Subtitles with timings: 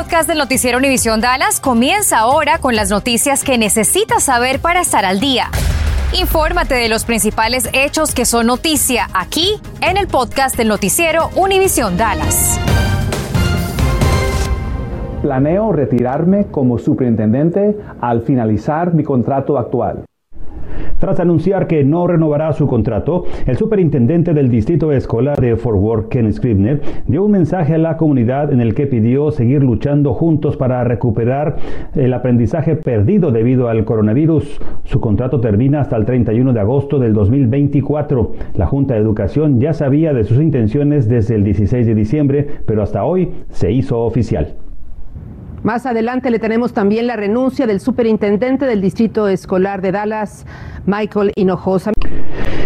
[0.00, 5.04] podcast del noticiero Univisión Dallas comienza ahora con las noticias que necesitas saber para estar
[5.04, 5.48] al día.
[6.18, 11.98] Infórmate de los principales hechos que son noticia aquí en el podcast del noticiero Univisión
[11.98, 12.58] Dallas.
[15.20, 20.06] Planeo retirarme como superintendente al finalizar mi contrato actual.
[21.00, 26.08] Tras anunciar que no renovará su contrato, el superintendente del Distrito Escolar de Fort Worth,
[26.08, 30.58] Ken Scribner, dio un mensaje a la comunidad en el que pidió seguir luchando juntos
[30.58, 31.56] para recuperar
[31.94, 34.60] el aprendizaje perdido debido al coronavirus.
[34.84, 38.32] Su contrato termina hasta el 31 de agosto del 2024.
[38.56, 42.82] La Junta de Educación ya sabía de sus intenciones desde el 16 de diciembre, pero
[42.82, 44.59] hasta hoy se hizo oficial.
[45.62, 50.46] Más adelante le tenemos también la renuncia del superintendente del Distrito Escolar de Dallas,
[50.86, 51.92] Michael Hinojosa.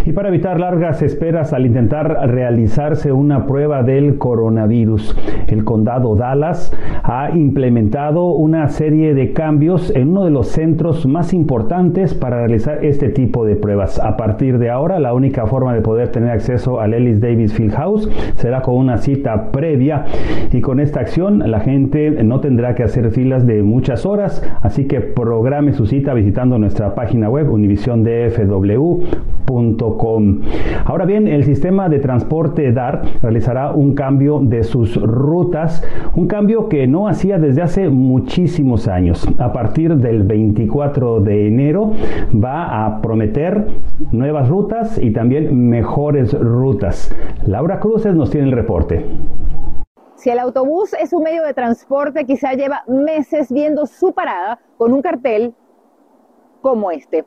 [0.06, 6.76] Y para evitar largas esperas al intentar realizarse una prueba del coronavirus, el condado Dallas
[7.02, 12.84] ha implementado una serie de cambios en uno de los centros más importantes para realizar
[12.84, 13.98] este tipo de pruebas.
[13.98, 18.10] A partir de ahora, la única forma de poder tener acceso al Ellis Davis Fieldhouse
[18.36, 20.04] será con una cita previa
[20.52, 24.86] y con esta acción la gente no tendrá que hacer filas de muchas horas, así
[24.86, 29.93] que programe su cita visitando nuestra página web univisiondfw.com
[30.84, 35.82] Ahora bien, el sistema de transporte DART realizará un cambio de sus rutas,
[36.14, 39.26] un cambio que no hacía desde hace muchísimos años.
[39.38, 41.92] A partir del 24 de enero
[42.32, 43.66] va a prometer
[44.12, 47.14] nuevas rutas y también mejores rutas.
[47.46, 49.04] Laura Cruces nos tiene el reporte.
[50.16, 54.92] Si el autobús es un medio de transporte, quizá lleva meses viendo su parada con
[54.92, 55.54] un cartel
[56.62, 57.26] como este,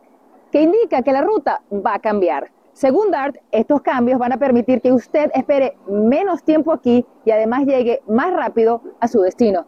[0.51, 2.49] que indica que la ruta va a cambiar.
[2.77, 7.65] Según DART, estos cambios van a permitir que usted espere menos tiempo aquí y además
[7.65, 9.65] llegue más rápido a su destino.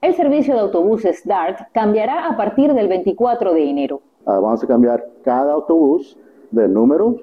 [0.00, 4.00] El servicio de autobuses DART cambiará a partir del 24 de enero.
[4.24, 6.18] Ah, vamos a cambiar cada autobús
[6.50, 7.16] de número,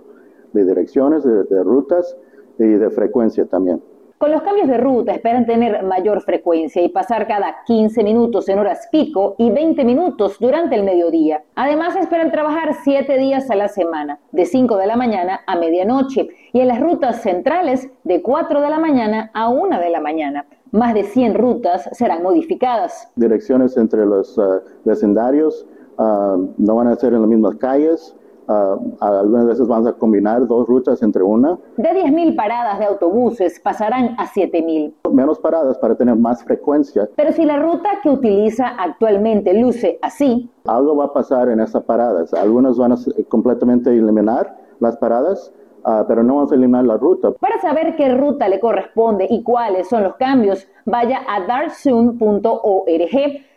[0.54, 2.16] de direcciones, de rutas
[2.60, 3.82] y de frecuencia también.
[4.20, 8.60] Con los cambios de ruta esperan tener mayor frecuencia y pasar cada 15 minutos en
[8.60, 11.42] horas pico y 20 minutos durante el mediodía.
[11.56, 16.28] Además esperan trabajar 7 días a la semana, de 5 de la mañana a medianoche
[16.52, 20.46] y en las rutas centrales de 4 de la mañana a 1 de la mañana.
[20.72, 23.10] Más de 100 rutas serán modificadas.
[23.16, 25.66] Direcciones entre los uh, vecindarios
[25.98, 28.14] uh, no van a ser en las mismas calles,
[28.50, 31.56] Uh, algunas veces vamos a combinar dos rutas entre una.
[31.78, 34.92] De 10.000 paradas de autobuses pasarán a 7.000.
[35.14, 37.08] Menos paradas para tener más frecuencia.
[37.16, 40.50] Pero si la ruta que utiliza actualmente luce así.
[40.66, 42.34] Algo va a pasar en esas paradas.
[42.34, 45.54] Algunas van a completamente eliminar las paradas.
[45.86, 47.32] Uh, pero no vamos a eliminar la ruta.
[47.32, 53.10] Para saber qué ruta le corresponde y cuáles son los cambios, vaya a dartsoon.org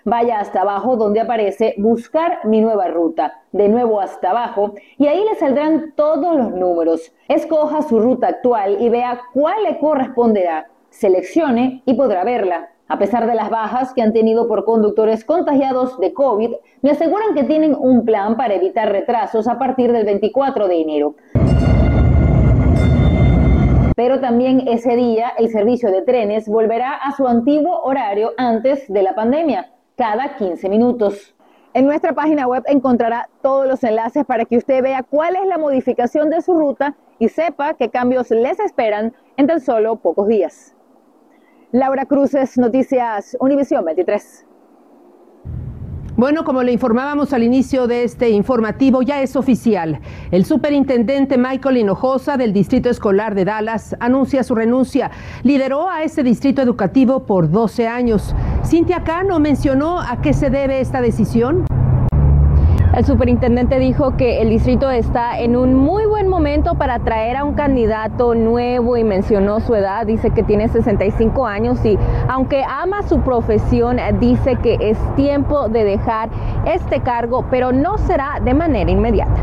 [0.04, 5.24] vaya hasta abajo donde aparece buscar mi nueva ruta, de nuevo hasta abajo, y ahí
[5.24, 7.12] le saldrán todos los números.
[7.28, 10.68] Escoja su ruta actual y vea cuál le corresponderá.
[10.90, 12.68] Seleccione y podrá verla.
[12.88, 16.50] A pesar de las bajas que han tenido por conductores contagiados de COVID,
[16.82, 21.14] me aseguran que tienen un plan para evitar retrasos a partir del 24 de enero.
[23.94, 29.02] Pero también ese día el servicio de trenes volverá a su antiguo horario antes de
[29.02, 31.34] la pandemia cada 15 minutos.
[31.74, 35.58] En nuestra página web encontrará todos los enlaces para que usted vea cuál es la
[35.58, 40.74] modificación de su ruta y sepa qué cambios les esperan en tan solo pocos días.
[41.70, 44.46] Laura Cruces, Noticias Univisión 23.
[46.14, 49.98] Bueno, como le informábamos al inicio de este informativo, ya es oficial.
[50.30, 55.10] El superintendente Michael Hinojosa del Distrito Escolar de Dallas anuncia su renuncia.
[55.42, 58.34] Lideró a este distrito educativo por 12 años.
[58.62, 61.64] Cintia Cano mencionó a qué se debe esta decisión.
[62.94, 67.44] El superintendente dijo que el distrito está en un muy buen momento para traer a
[67.44, 71.98] un candidato nuevo y mencionó su edad, dice que tiene 65 años y
[72.28, 76.28] aunque ama su profesión, dice que es tiempo de dejar
[76.66, 79.40] este cargo, pero no será de manera inmediata.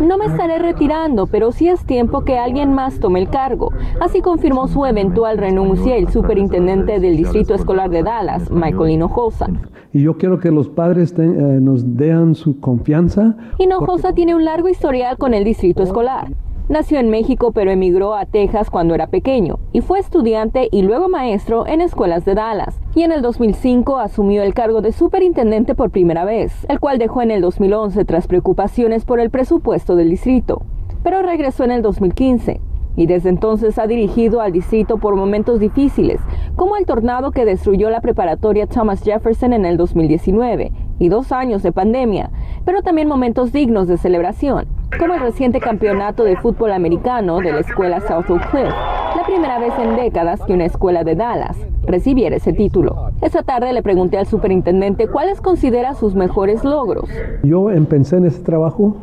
[0.00, 3.72] No me estaré retirando, pero sí es tiempo que alguien más tome el cargo.
[4.00, 9.48] Así confirmó su eventual renuncia el superintendente del Distrito Escolar de Dallas, Michael Hinojosa.
[9.92, 13.36] Y yo quiero que los padres eh, nos den su confianza.
[13.58, 16.28] Hinojosa tiene un largo historial con el Distrito Escolar.
[16.68, 21.08] Nació en México pero emigró a Texas cuando era pequeño y fue estudiante y luego
[21.08, 22.80] maestro en escuelas de Dallas.
[22.94, 27.22] Y en el 2005 asumió el cargo de superintendente por primera vez, el cual dejó
[27.22, 30.62] en el 2011 tras preocupaciones por el presupuesto del distrito
[31.02, 32.60] pero regresó en el 2015
[32.96, 36.20] y desde entonces ha dirigido al distrito por momentos difíciles,
[36.56, 41.62] como el tornado que destruyó la preparatoria Thomas Jefferson en el 2019 y dos años
[41.62, 42.30] de pandemia,
[42.64, 44.66] pero también momentos dignos de celebración,
[44.96, 48.70] como el reciente campeonato de fútbol americano de la escuela South Oak Cliff,
[49.16, 51.56] la primera vez en décadas que una escuela de Dallas
[51.86, 53.10] recibiera ese título.
[53.20, 57.08] Esa tarde le pregunté al superintendente cuáles considera sus mejores logros.
[57.42, 58.96] Yo empecé en ese trabajo,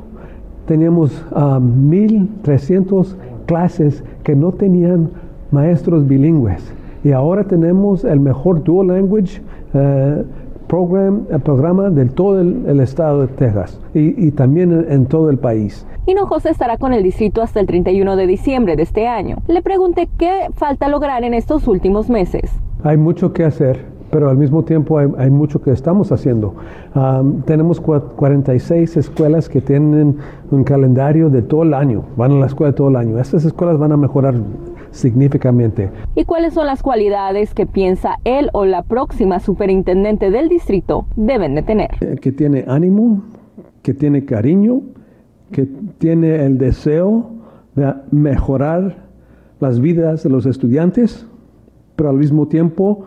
[0.66, 5.12] teníamos 1.300 ah, clases que no tenían
[5.52, 6.74] maestros bilingües.
[7.04, 9.42] Y ahora tenemos el mejor dual language
[9.74, 10.24] eh,
[10.68, 15.86] program, el programa de todo el, estado de Texas y, también en, todo el país.
[16.06, 19.38] Hinojosa estará con el distrito hasta el 31 de diciembre de este año.
[19.48, 22.52] Le pregunté qué falta lograr en estos últimos meses.
[22.84, 26.54] Hay mucho que hacer pero al mismo tiempo hay, mucho que estamos haciendo.
[27.44, 30.18] tenemos 46 escuelas que tienen
[30.52, 33.20] un calendario de todo el año, van a la escuela todo el año.
[33.20, 34.36] Estas escuelas van a mejorar
[34.96, 35.90] significativamente.
[36.16, 41.56] ¿Y cuáles son las cualidades que piensa él o la próxima superintendente del distrito deben
[41.56, 41.90] de tener?
[42.02, 43.24] Eh, que tiene ánimo,
[43.82, 44.82] que tiene cariño,
[45.52, 47.30] que tiene el deseo
[47.76, 49.06] de mejorar
[49.60, 51.28] las vidas de los estudiantes,
[51.96, 53.06] pero al mismo tiempo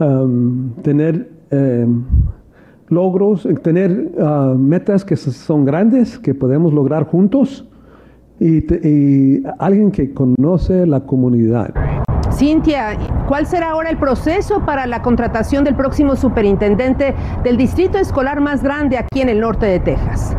[0.00, 2.04] Um, tener um,
[2.88, 7.66] logros, tener uh, metas que son grandes, que podemos lograr juntos
[8.40, 11.72] y, alguien que conoce la comunidad.
[12.32, 12.96] Cintia,
[13.26, 18.62] ¿cuál será ahora el proceso para la contratación del próximo superintendente del distrito escolar más
[18.62, 20.36] grande aquí en el norte de Texas?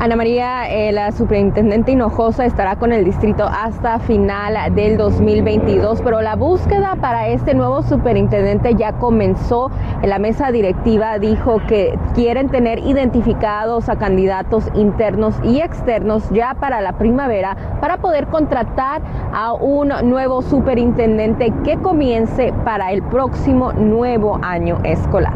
[0.00, 6.22] Ana María, eh, la superintendente Hinojosa estará con el distrito hasta final del 2022, pero
[6.22, 9.70] la búsqueda para este nuevo superintendente ya comenzó.
[10.02, 16.80] La mesa directiva dijo que quieren tener identificados a candidatos internos y externos ya para
[16.80, 19.02] la primavera para poder contratar
[19.34, 25.34] a un nuevo superintendente que comience para el próximo nuevo año escolar.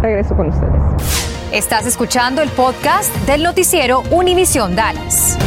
[0.00, 1.25] Regreso con ustedes.
[1.52, 5.38] Estás escuchando el podcast del noticiero Univisión Dallas.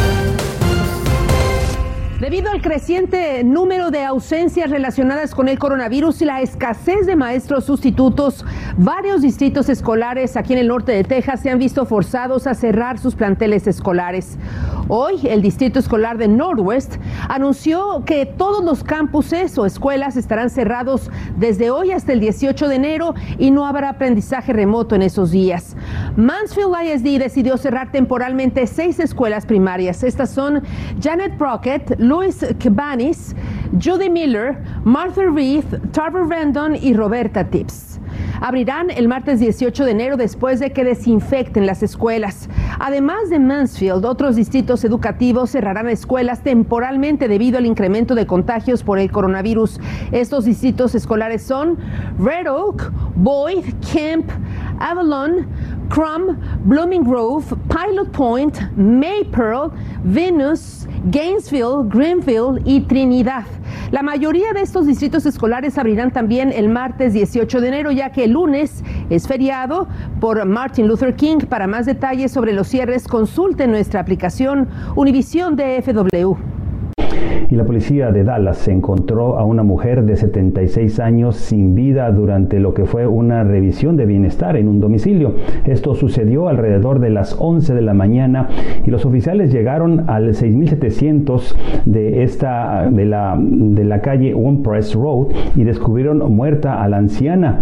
[2.22, 7.66] Debido al creciente número de ausencias relacionadas con el coronavirus y la escasez de maestros
[7.66, 8.46] sustitutos,
[8.78, 13.00] varios distritos escolares aquí en el norte de Texas se han visto forzados a cerrar
[13.00, 14.38] sus planteles escolares.
[14.90, 16.96] Hoy, el distrito escolar de Northwest
[17.30, 22.76] anunció que todos los campuses o escuelas estarán cerrados desde hoy hasta el 18 de
[22.76, 25.78] enero y no habrá aprendizaje remoto en esos días.
[26.20, 30.04] Mansfield ISD decidió cerrar temporalmente seis escuelas primarias.
[30.04, 30.62] Estas son
[31.02, 33.34] Janet Brockett, Louis Cabanis,
[33.82, 38.02] Judy Miller, Martha Reith, Tarver Vendon y Roberta Tips.
[38.42, 42.50] Abrirán el martes 18 de enero después de que desinfecten las escuelas.
[42.80, 49.00] Además de Mansfield, otros distritos educativos cerrarán escuelas temporalmente debido al incremento de contagios por
[49.00, 49.80] el coronavirus.
[50.12, 51.78] Estos distritos escolares son
[52.18, 54.30] Red Oak, Boyd, Kemp,
[54.80, 55.48] Avalon,
[55.90, 59.72] Crum, Blooming Grove, Pilot Point, Maypearl,
[60.04, 63.46] Venus, Gainesville, Greenfield y Trinidad.
[63.92, 68.26] La mayoría de estos distritos escolares abrirán también el martes 18 de enero, ya que
[68.26, 69.88] el lunes es feriado
[70.20, 71.40] por Martin Luther King.
[71.50, 76.59] Para más detalles sobre los cierres, consulte nuestra aplicación Univisión DFW
[77.50, 82.60] y la policía de Dallas encontró a una mujer de 76 años sin vida durante
[82.60, 85.34] lo que fue una revisión de bienestar en un domicilio.
[85.66, 88.50] Esto sucedió alrededor de las 11 de la mañana
[88.86, 94.94] y los oficiales llegaron al 6700 de esta de la de la calle One Press
[94.94, 97.62] Road y descubrieron muerta a la anciana.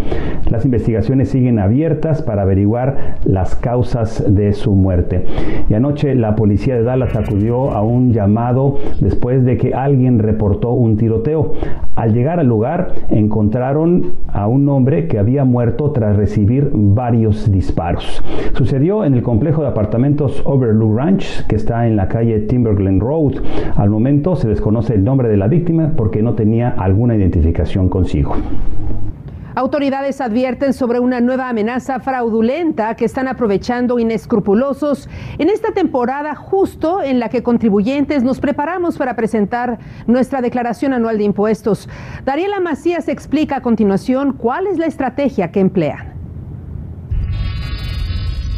[0.50, 5.26] Las investigaciones siguen abiertas para averiguar las causas de su muerte.
[5.70, 10.72] Y anoche la policía de Dallas acudió a un llamado después de que alguien reportó
[10.72, 11.54] un tiroteo.
[11.96, 18.24] Al llegar al lugar encontraron a un hombre que había muerto tras recibir varios disparos.
[18.54, 23.36] Sucedió en el complejo de apartamentos Overlook Ranch que está en la calle Timberglen Road.
[23.76, 28.36] Al momento se desconoce el nombre de la víctima porque no tenía alguna identificación consigo.
[29.58, 35.10] Autoridades advierten sobre una nueva amenaza fraudulenta que están aprovechando inescrupulosos
[35.40, 41.18] en esta temporada justo en la que contribuyentes nos preparamos para presentar nuestra declaración anual
[41.18, 41.90] de impuestos.
[42.24, 46.07] Dariela Macías explica a continuación cuál es la estrategia que emplean.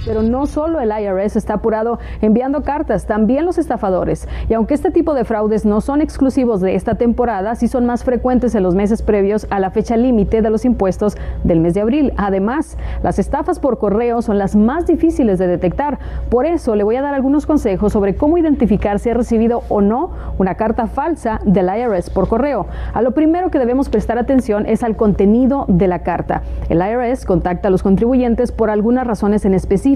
[0.06, 4.28] Pero no solo el IRS está apurado enviando cartas, también los estafadores.
[4.48, 8.04] Y aunque este tipo de fraudes no son exclusivos de esta temporada, sí son más
[8.04, 11.82] frecuentes en los meses previos a la fecha límite de los impuestos del mes de
[11.82, 12.14] abril.
[12.18, 16.00] Además, las estafas por correo son las más difíciles de detectar.
[16.30, 19.82] Por eso le voy a dar algunos consejos sobre cómo identificar si ha recibido o
[19.82, 22.68] no una carta falsa del IRS por correo.
[22.94, 26.44] A lo primero que debemos prestar atención es al contenido de la carta.
[26.70, 29.89] El IRS contacta a los contribuyentes por algunas razones en específico.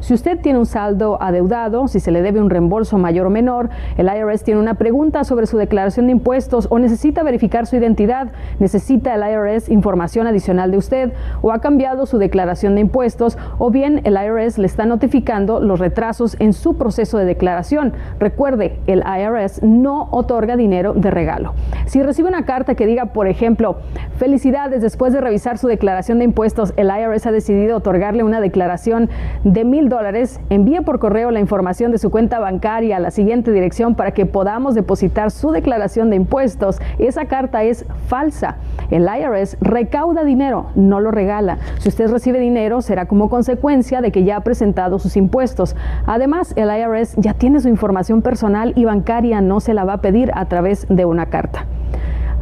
[0.00, 3.70] Si usted tiene un saldo adeudado, si se le debe un reembolso mayor o menor,
[3.96, 8.28] el IRS tiene una pregunta sobre su declaración de impuestos o necesita verificar su identidad,
[8.58, 13.70] necesita el IRS información adicional de usted o ha cambiado su declaración de impuestos o
[13.70, 17.92] bien el IRS le está notificando los retrasos en su proceso de declaración.
[18.18, 21.54] Recuerde, el IRS no otorga dinero de regalo.
[21.86, 23.76] Si recibe una carta que diga, por ejemplo,
[24.16, 29.10] felicidades, después de revisar su declaración de impuestos, el IRS ha decidido otorgarle una declaración
[29.44, 33.52] de mil dólares, envíe por correo la información de su cuenta bancaria a la siguiente
[33.52, 36.80] dirección para que podamos depositar su declaración de impuestos.
[36.98, 38.56] Esa carta es falsa.
[38.90, 41.58] El IRS recauda dinero, no lo regala.
[41.78, 45.76] Si usted recibe dinero, será como consecuencia de que ya ha presentado sus impuestos.
[46.06, 50.00] Además, el IRS ya tiene su información personal y bancaria, no se la va a
[50.00, 51.66] pedir a través de una carta.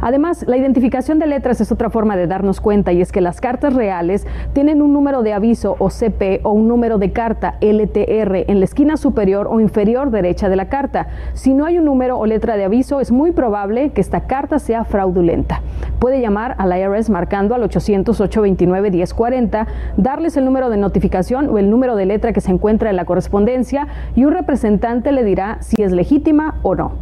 [0.01, 3.39] Además, la identificación de letras es otra forma de darnos cuenta y es que las
[3.39, 8.49] cartas reales tienen un número de aviso o CP o un número de carta LTR
[8.49, 11.07] en la esquina superior o inferior derecha de la carta.
[11.33, 14.59] Si no hay un número o letra de aviso, es muy probable que esta carta
[14.59, 15.61] sea fraudulenta.
[15.99, 19.67] Puede llamar al IRS marcando al 800-829-1040,
[19.97, 23.05] darles el número de notificación o el número de letra que se encuentra en la
[23.05, 26.93] correspondencia y un representante le dirá si es legítima o no.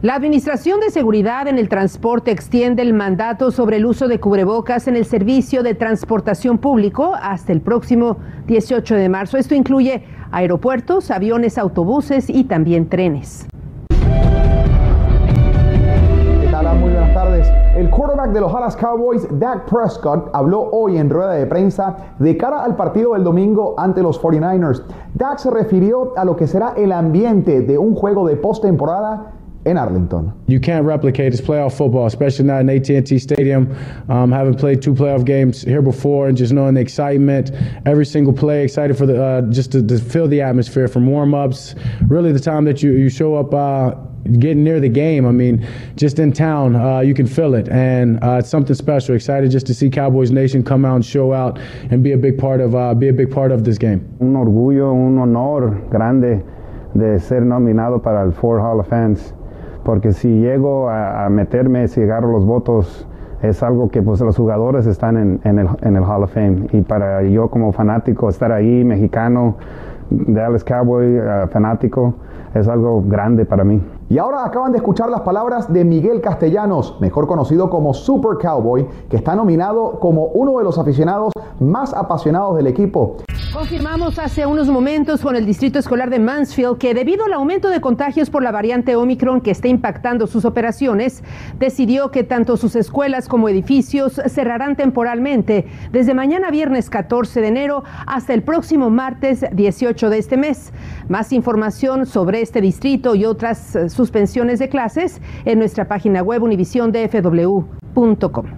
[0.00, 4.86] La Administración de Seguridad en el Transporte extiende el mandato sobre el uso de cubrebocas
[4.86, 9.38] en el servicio de transportación público hasta el próximo 18 de marzo.
[9.38, 13.48] Esto incluye aeropuertos, aviones, autobuses y también trenes.
[16.80, 17.52] Muy buenas tardes.
[17.76, 22.36] El quarterback de los Dallas Cowboys, Dak Prescott, habló hoy en rueda de prensa de
[22.36, 24.84] cara al partido del domingo ante los 49ers.
[25.14, 29.37] Dak se refirió a lo que será el ambiente de un juego de postemporada
[29.68, 30.32] in Arlington.
[30.46, 33.76] You can't replicate this playoff football, especially not in AT&T Stadium.
[34.08, 37.50] Um, having played two playoff games here before, and just knowing the excitement,
[37.84, 41.74] every single play, excited for the uh, just to, to, feel the atmosphere from warm-ups.
[42.06, 43.52] Really, the time that you you show up.
[43.52, 43.94] Uh,
[44.40, 45.24] getting near the game.
[45.24, 49.14] I mean, just in town, uh, you can feel it, and uh, it's something special.
[49.14, 51.58] Excited just to see Cowboys Nation come out and show out
[51.90, 54.00] and be a big part of uh, be a big part of this game.
[54.20, 56.44] Un orgullo, un honor grande
[56.94, 59.32] de ser nominado para el Four Hall of Fames.
[59.88, 63.06] Porque si llego a, meterme, si agarro los votos,
[63.40, 66.66] es algo que pues los jugadores están en, el, Hall of Fame.
[66.72, 69.56] Y para yo como fanático estar ahí, mexicano,
[70.10, 72.12] Dallas Cowboy, uh, fanático,
[72.52, 73.80] es algo grande para mí.
[74.10, 78.86] Y ahora acaban de escuchar las palabras de Miguel Castellanos, mejor conocido como Super Cowboy,
[79.08, 83.16] que está nominado como uno de los aficionados más apasionados del equipo.
[83.52, 87.80] Confirmamos hace unos momentos con el Distrito Escolar de Mansfield que debido al aumento de
[87.80, 91.24] contagios por la variante Omicron que está impactando sus operaciones,
[91.58, 97.84] decidió que tanto sus escuelas como edificios cerrarán temporalmente desde mañana viernes 14 de enero
[98.06, 100.74] hasta el próximo martes 18 de este mes.
[101.08, 108.57] Más información sobre este distrito y otras suspensiones de clases en nuestra página web univisiondfw.com.